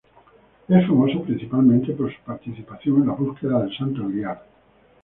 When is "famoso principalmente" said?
0.87-1.93